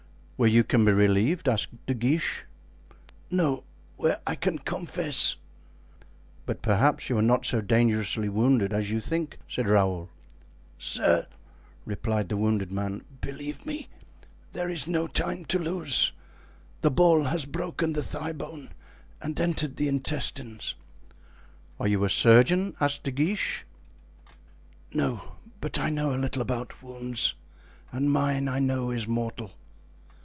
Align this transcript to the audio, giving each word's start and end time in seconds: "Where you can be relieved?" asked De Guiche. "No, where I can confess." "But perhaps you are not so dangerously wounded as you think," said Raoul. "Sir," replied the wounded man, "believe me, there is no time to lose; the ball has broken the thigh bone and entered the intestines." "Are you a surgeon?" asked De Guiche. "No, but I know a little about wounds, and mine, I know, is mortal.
"Where 0.37 0.49
you 0.49 0.63
can 0.63 0.83
be 0.85 0.91
relieved?" 0.91 1.47
asked 1.47 1.85
De 1.85 1.93
Guiche. 1.93 2.45
"No, 3.29 3.63
where 3.95 4.19
I 4.25 4.33
can 4.33 4.57
confess." 4.57 5.35
"But 6.47 6.63
perhaps 6.63 7.09
you 7.11 7.19
are 7.19 7.21
not 7.21 7.45
so 7.45 7.61
dangerously 7.61 8.27
wounded 8.27 8.73
as 8.73 8.89
you 8.89 8.99
think," 9.01 9.37
said 9.47 9.67
Raoul. 9.67 10.09
"Sir," 10.79 11.27
replied 11.85 12.29
the 12.29 12.37
wounded 12.37 12.71
man, 12.71 13.05
"believe 13.21 13.67
me, 13.67 13.87
there 14.53 14.67
is 14.67 14.87
no 14.87 15.05
time 15.05 15.45
to 15.45 15.59
lose; 15.59 16.11
the 16.81 16.89
ball 16.89 17.25
has 17.25 17.45
broken 17.45 17.93
the 17.93 18.01
thigh 18.01 18.33
bone 18.33 18.71
and 19.21 19.39
entered 19.39 19.75
the 19.77 19.87
intestines." 19.87 20.73
"Are 21.79 21.87
you 21.87 22.03
a 22.03 22.09
surgeon?" 22.09 22.75
asked 22.79 23.03
De 23.03 23.11
Guiche. 23.11 23.63
"No, 24.91 25.33
but 25.59 25.77
I 25.77 25.91
know 25.91 26.11
a 26.11 26.17
little 26.17 26.41
about 26.41 26.81
wounds, 26.81 27.35
and 27.91 28.11
mine, 28.11 28.47
I 28.47 28.57
know, 28.57 28.89
is 28.89 29.07
mortal. 29.07 29.51